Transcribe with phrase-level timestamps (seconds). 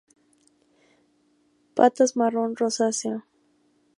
[1.75, 3.17] Patas marrón rosáceo.